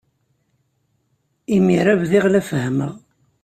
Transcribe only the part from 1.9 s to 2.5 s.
bdiɣ la